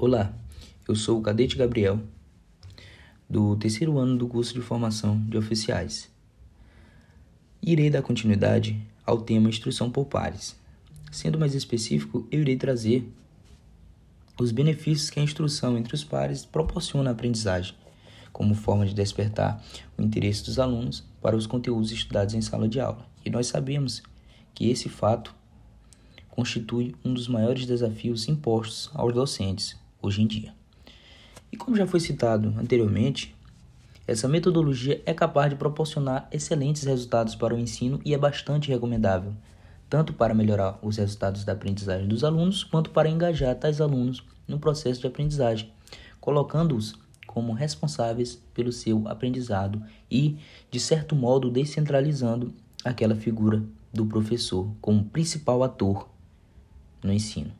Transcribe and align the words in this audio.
Olá, 0.00 0.32
eu 0.86 0.94
sou 0.94 1.18
o 1.18 1.22
cadete 1.22 1.56
Gabriel, 1.56 2.00
do 3.28 3.56
terceiro 3.56 3.98
ano 3.98 4.16
do 4.16 4.28
curso 4.28 4.54
de 4.54 4.60
formação 4.60 5.20
de 5.28 5.36
oficiais. 5.36 6.08
Irei 7.60 7.90
dar 7.90 8.00
continuidade 8.00 8.80
ao 9.04 9.20
tema 9.20 9.48
instrução 9.48 9.90
por 9.90 10.04
pares. 10.04 10.56
Sendo 11.10 11.36
mais 11.36 11.52
específico, 11.52 12.28
eu 12.30 12.42
irei 12.42 12.56
trazer 12.56 13.12
os 14.40 14.52
benefícios 14.52 15.10
que 15.10 15.18
a 15.18 15.22
instrução 15.24 15.76
entre 15.76 15.96
os 15.96 16.04
pares 16.04 16.44
proporciona 16.44 17.10
à 17.10 17.12
aprendizagem, 17.12 17.74
como 18.32 18.54
forma 18.54 18.86
de 18.86 18.94
despertar 18.94 19.60
o 19.98 20.02
interesse 20.02 20.44
dos 20.44 20.60
alunos 20.60 21.04
para 21.20 21.36
os 21.36 21.44
conteúdos 21.44 21.90
estudados 21.90 22.34
em 22.34 22.40
sala 22.40 22.68
de 22.68 22.78
aula. 22.78 23.04
E 23.24 23.30
nós 23.30 23.48
sabemos 23.48 24.00
que 24.54 24.70
esse 24.70 24.88
fato 24.88 25.34
constitui 26.30 26.94
um 27.04 27.12
dos 27.12 27.26
maiores 27.26 27.66
desafios 27.66 28.28
impostos 28.28 28.88
aos 28.94 29.12
docentes 29.12 29.76
hoje 30.00 30.22
em 30.22 30.26
dia. 30.26 30.54
E 31.50 31.56
como 31.56 31.76
já 31.76 31.86
foi 31.86 32.00
citado 32.00 32.54
anteriormente, 32.58 33.34
essa 34.06 34.26
metodologia 34.26 35.02
é 35.04 35.12
capaz 35.12 35.50
de 35.50 35.56
proporcionar 35.56 36.28
excelentes 36.32 36.84
resultados 36.84 37.34
para 37.34 37.54
o 37.54 37.58
ensino 37.58 38.00
e 38.04 38.14
é 38.14 38.18
bastante 38.18 38.68
recomendável, 38.70 39.34
tanto 39.88 40.12
para 40.12 40.34
melhorar 40.34 40.78
os 40.82 40.96
resultados 40.96 41.44
da 41.44 41.52
aprendizagem 41.52 42.08
dos 42.08 42.24
alunos, 42.24 42.64
quanto 42.64 42.90
para 42.90 43.08
engajar 43.08 43.54
tais 43.54 43.80
alunos 43.80 44.24
no 44.46 44.58
processo 44.58 45.00
de 45.02 45.06
aprendizagem, 45.06 45.70
colocando-os 46.20 46.94
como 47.26 47.52
responsáveis 47.52 48.42
pelo 48.54 48.72
seu 48.72 49.06
aprendizado 49.06 49.82
e, 50.10 50.38
de 50.70 50.80
certo 50.80 51.14
modo, 51.14 51.50
descentralizando 51.50 52.54
aquela 52.82 53.14
figura 53.14 53.62
do 53.92 54.06
professor 54.06 54.70
como 54.80 55.04
principal 55.04 55.62
ator 55.62 56.08
no 57.02 57.12
ensino. 57.12 57.52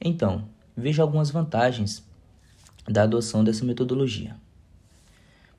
Então, 0.00 0.48
vejo 0.78 1.02
algumas 1.02 1.30
vantagens 1.30 2.04
da 2.88 3.02
adoção 3.02 3.42
dessa 3.42 3.64
metodologia. 3.64 4.36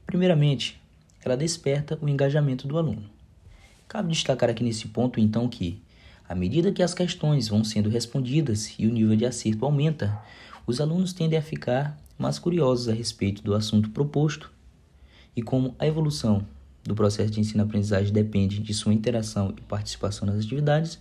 Primeiramente, 0.07 0.81
ela 1.23 1.35
desperta 1.35 1.99
o 2.01 2.07
engajamento 2.07 2.67
do 2.67 2.77
aluno. 2.77 3.03
Cabe 3.87 4.11
destacar 4.11 4.49
aqui 4.49 4.63
nesse 4.63 4.87
ponto, 4.87 5.19
então, 5.19 5.47
que, 5.49 5.81
à 6.27 6.33
medida 6.33 6.71
que 6.71 6.81
as 6.81 6.93
questões 6.93 7.49
vão 7.49 7.63
sendo 7.63 7.89
respondidas 7.89 8.73
e 8.79 8.87
o 8.87 8.91
nível 8.91 9.15
de 9.15 9.25
acerto 9.25 9.65
aumenta, 9.65 10.17
os 10.65 10.79
alunos 10.79 11.11
tendem 11.11 11.37
a 11.37 11.41
ficar 11.41 11.99
mais 12.17 12.39
curiosos 12.39 12.87
a 12.87 12.93
respeito 12.93 13.43
do 13.43 13.53
assunto 13.53 13.89
proposto 13.89 14.49
e 15.35 15.41
como 15.41 15.75
a 15.77 15.85
evolução 15.85 16.45
do 16.83 16.95
processo 16.95 17.31
de 17.31 17.41
ensino-aprendizagem 17.41 18.13
depende 18.13 18.59
de 18.59 18.73
sua 18.73 18.93
interação 18.93 19.53
e 19.57 19.61
participação 19.61 20.25
nas 20.25 20.43
atividades, 20.43 20.99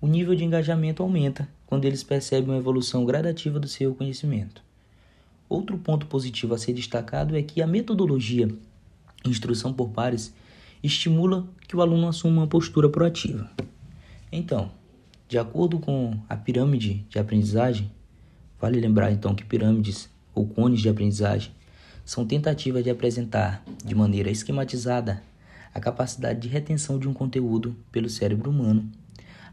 o 0.00 0.06
nível 0.06 0.34
de 0.34 0.44
engajamento 0.44 1.02
aumenta 1.02 1.48
quando 1.66 1.84
eles 1.84 2.02
percebem 2.02 2.50
uma 2.50 2.58
evolução 2.58 3.04
gradativa 3.04 3.60
do 3.60 3.68
seu 3.68 3.94
conhecimento. 3.94 4.62
Outro 5.48 5.76
ponto 5.76 6.06
positivo 6.06 6.54
a 6.54 6.58
ser 6.58 6.72
destacado 6.72 7.36
é 7.36 7.42
que 7.42 7.60
a 7.60 7.66
metodologia 7.66 8.48
instrução 9.26 9.72
por 9.72 9.90
pares 9.90 10.32
estimula 10.82 11.46
que 11.68 11.76
o 11.76 11.82
aluno 11.82 12.08
assuma 12.08 12.42
uma 12.42 12.46
postura 12.46 12.88
proativa. 12.88 13.50
Então, 14.32 14.70
de 15.28 15.38
acordo 15.38 15.78
com 15.78 16.18
a 16.28 16.36
pirâmide 16.36 17.04
de 17.10 17.18
aprendizagem, 17.18 17.90
vale 18.58 18.80
lembrar 18.80 19.12
então 19.12 19.34
que 19.34 19.44
pirâmides 19.44 20.08
ou 20.34 20.46
cones 20.46 20.80
de 20.80 20.88
aprendizagem 20.88 21.52
são 22.04 22.26
tentativas 22.26 22.82
de 22.82 22.90
apresentar 22.90 23.62
de 23.84 23.94
maneira 23.94 24.30
esquematizada 24.30 25.22
a 25.74 25.78
capacidade 25.78 26.40
de 26.40 26.48
retenção 26.48 26.98
de 26.98 27.06
um 27.06 27.12
conteúdo 27.12 27.76
pelo 27.92 28.08
cérebro 28.08 28.50
humano 28.50 28.90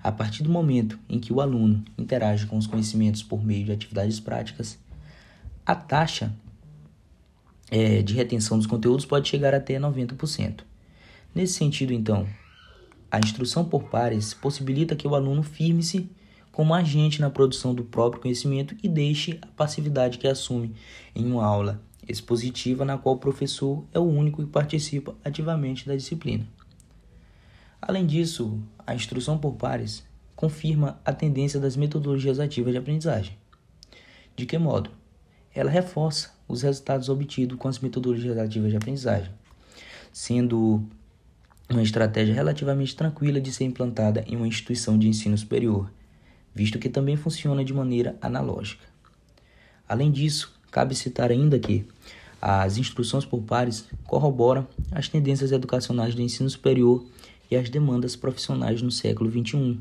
a 0.04 0.12
partir 0.12 0.44
do 0.44 0.50
momento 0.50 1.00
em 1.10 1.20
que 1.20 1.34
o 1.34 1.42
aluno 1.42 1.84
interage 1.98 2.46
com 2.46 2.58
os 2.58 2.68
conhecimentos 2.68 3.24
por 3.24 3.44
meio 3.44 3.66
de 3.66 3.72
atividades 3.72 4.20
práticas, 4.20 4.78
a 5.66 5.76
taxa 5.76 6.34
é, 7.70 8.02
de 8.02 8.14
retenção 8.14 8.58
dos 8.58 8.68
conteúdos 8.68 9.06
pode 9.06 9.28
chegar 9.28 9.54
até 9.54 9.80
90%. 9.80 10.62
Nesse 11.36 11.54
sentido, 11.54 11.94
então, 11.94 12.28
a 13.12 13.20
instrução 13.20 13.66
por 13.66 13.84
pares 13.84 14.34
possibilita 14.34 14.96
que 14.96 15.08
o 15.08 15.16
aluno 15.16 15.44
firme-se 15.44 16.10
como 16.52 16.74
agente 16.74 17.22
na 17.22 17.30
produção 17.30 17.76
do 17.76 17.84
próprio 17.84 18.22
conhecimento 18.22 18.76
e 18.82 18.90
deixe 18.90 19.38
a 19.42 19.48
passividade 19.48 20.18
que 20.18 20.28
assume 20.28 20.74
em 21.16 21.32
uma 21.32 21.46
aula 21.46 21.82
expositiva 22.08 22.84
na 22.84 22.98
qual 22.98 23.16
o 23.16 23.20
professor 23.20 23.84
é 23.94 24.00
o 24.00 24.04
único 24.04 24.44
que 24.44 24.50
participa 24.50 25.14
ativamente 25.24 25.86
da 25.86 25.96
disciplina. 25.96 26.48
Além 27.82 28.06
disso, 28.06 28.60
a 28.86 28.96
instrução 28.96 29.38
por 29.38 29.54
pares 29.54 30.04
confirma 30.36 31.00
a 31.04 31.14
tendência 31.14 31.60
das 31.60 31.76
metodologias 31.76 32.40
ativas 32.40 32.72
de 32.72 32.78
aprendizagem. 32.78 33.38
De 34.36 34.46
que 34.46 34.58
modo? 34.58 34.90
Ela 35.54 35.72
reforça 35.72 36.32
os 36.48 36.62
resultados 36.62 37.10
obtidos 37.10 37.58
com 37.58 37.68
as 37.68 37.80
metodologias 37.80 38.38
ativas 38.38 38.72
de 38.72 38.78
aprendizagem, 38.78 39.32
sendo 40.14 40.84
uma 41.70 41.82
estratégia 41.82 42.34
relativamente 42.34 42.96
tranquila 42.96 43.42
de 43.42 43.52
ser 43.52 43.66
implantada 43.66 44.24
em 44.28 44.36
uma 44.36 44.48
instituição 44.48 44.98
de 44.98 45.08
ensino 45.08 45.38
superior, 45.38 45.92
visto 46.54 46.80
que 46.80 46.90
também 46.90 47.18
funciona 47.18 47.64
de 47.64 47.74
maneira 47.74 48.16
analógica. 48.22 48.86
Além 49.88 50.12
disso, 50.12 50.54
cabe 50.72 50.96
citar 50.96 51.32
ainda 51.32 51.60
que 51.60 51.88
as 52.42 52.78
instruções 52.78 53.26
por 53.26 53.42
pares 53.42 53.86
corroboram 54.06 54.68
as 54.92 55.10
tendências 55.10 55.52
educacionais 55.52 56.14
do 56.14 56.22
ensino 56.22 56.50
superior 56.50 57.06
e 57.50 57.56
as 57.56 57.70
demandas 57.70 58.16
profissionais 58.16 58.82
no 58.82 58.92
século 58.92 59.32
XXI, 59.32 59.80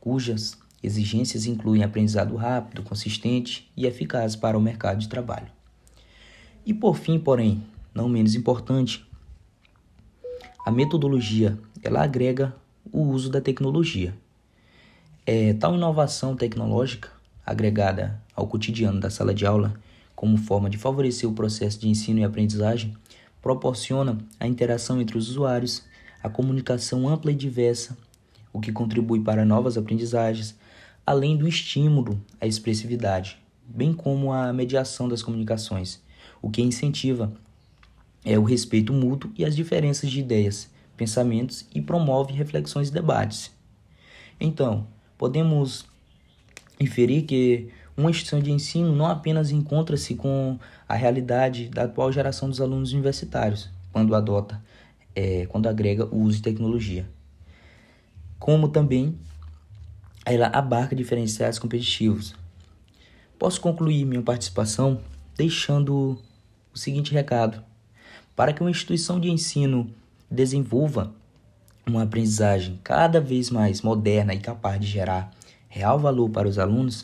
cujas 0.00 0.56
exigências 0.82 1.46
incluem 1.46 1.82
aprendizado 1.82 2.36
rápido, 2.36 2.82
consistente 2.82 3.70
e 3.76 3.86
eficaz 3.86 4.36
para 4.36 4.56
o 4.56 4.60
mercado 4.60 4.98
de 4.98 5.08
trabalho. 5.08 5.48
E 6.64 6.72
por 6.72 6.96
fim, 6.96 7.18
porém, 7.18 7.62
não 7.94 8.08
menos 8.08 8.34
importante, 8.34 9.06
a 10.64 10.70
metodologia 10.70 11.58
ela 11.82 12.02
agrega 12.02 12.54
o 12.92 13.02
uso 13.02 13.30
da 13.30 13.40
tecnologia. 13.40 14.14
É, 15.24 15.52
tal 15.54 15.74
inovação 15.74 16.36
tecnológica 16.36 17.10
agregada 17.44 18.20
ao 18.34 18.46
cotidiano 18.46 19.00
da 19.00 19.10
sala 19.10 19.34
de 19.34 19.46
aula 19.46 19.74
como 20.14 20.36
forma 20.36 20.68
de 20.68 20.76
favorecer 20.76 21.28
o 21.28 21.32
processo 21.32 21.80
de 21.80 21.88
ensino 21.88 22.18
e 22.18 22.24
aprendizagem 22.24 22.94
proporciona 23.40 24.18
a 24.38 24.46
interação 24.46 25.00
entre 25.00 25.16
os 25.16 25.28
usuários 25.28 25.84
a 26.22 26.28
comunicação 26.28 27.08
ampla 27.08 27.32
e 27.32 27.34
diversa, 27.34 27.96
o 28.52 28.60
que 28.60 28.72
contribui 28.72 29.20
para 29.20 29.44
novas 29.44 29.76
aprendizagens, 29.76 30.56
além 31.06 31.36
do 31.36 31.46
estímulo 31.46 32.20
à 32.40 32.46
expressividade, 32.46 33.38
bem 33.66 33.92
como 33.92 34.32
a 34.32 34.52
mediação 34.52 35.08
das 35.08 35.22
comunicações, 35.22 36.00
o 36.42 36.50
que 36.50 36.62
incentiva 36.62 37.32
é 38.24 38.38
o 38.38 38.42
respeito 38.42 38.92
mútuo 38.92 39.30
e 39.36 39.44
as 39.44 39.54
diferenças 39.54 40.10
de 40.10 40.20
ideias, 40.20 40.70
pensamentos 40.96 41.66
e 41.74 41.80
promove 41.80 42.32
reflexões 42.32 42.88
e 42.88 42.92
debates. 42.92 43.50
Então, 44.40 44.86
podemos 45.16 45.86
inferir 46.80 47.22
que 47.22 47.68
uma 47.96 48.10
instituição 48.10 48.40
de 48.40 48.52
ensino 48.52 48.94
não 48.94 49.06
apenas 49.06 49.50
encontra-se 49.50 50.14
com 50.14 50.58
a 50.88 50.94
realidade 50.94 51.68
da 51.68 51.84
atual 51.84 52.12
geração 52.12 52.48
dos 52.48 52.60
alunos 52.60 52.92
universitários, 52.92 53.68
quando 53.92 54.14
adota 54.14 54.62
é, 55.18 55.46
quando 55.46 55.66
agrega 55.66 56.06
o 56.06 56.22
uso 56.22 56.36
de 56.36 56.42
tecnologia. 56.44 57.10
Como 58.38 58.68
também 58.68 59.18
ela 60.24 60.46
abarca 60.46 60.94
diferenciais 60.94 61.58
competitivos. 61.58 62.36
Posso 63.36 63.60
concluir 63.60 64.04
minha 64.04 64.22
participação 64.22 65.00
deixando 65.36 66.16
o 66.72 66.78
seguinte 66.78 67.12
recado: 67.12 67.60
para 68.36 68.52
que 68.52 68.60
uma 68.60 68.70
instituição 68.70 69.18
de 69.18 69.28
ensino 69.28 69.90
desenvolva 70.30 71.12
uma 71.84 72.04
aprendizagem 72.04 72.78
cada 72.84 73.20
vez 73.20 73.50
mais 73.50 73.82
moderna 73.82 74.34
e 74.34 74.38
capaz 74.38 74.78
de 74.78 74.86
gerar 74.86 75.32
real 75.68 75.98
valor 75.98 76.30
para 76.30 76.46
os 76.46 76.60
alunos, 76.60 77.02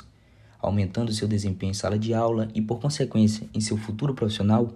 aumentando 0.61 1.13
seu 1.13 1.27
desempenho 1.27 1.71
em 1.73 1.75
sala 1.75 1.99
de 1.99 2.15
aula 2.15 2.49
e, 2.55 2.63
por 2.63 2.79
consequência, 2.79 3.49
em 3.53 3.61
seu 3.61 3.77
futuro 3.77 4.15
profissional, 4.15 4.73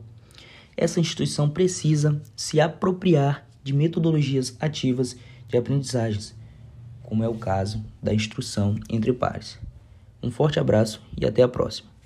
essa 0.78 1.00
instituição 1.00 1.50
precisa 1.50 2.22
se 2.36 2.60
apropriar 2.60 3.44
de 3.64 3.72
metodologias 3.72 4.56
ativas 4.60 5.16
de 5.48 5.58
aprendizagens, 5.58 6.36
como 7.02 7.24
é 7.24 7.28
o 7.28 7.34
caso 7.34 7.84
da 8.00 8.14
instrução 8.14 8.76
entre 8.88 9.12
pares. 9.12 9.58
Um 10.22 10.30
forte 10.30 10.60
abraço 10.60 11.02
e 11.20 11.26
até 11.26 11.42
a 11.42 11.48
próxima. 11.48 11.97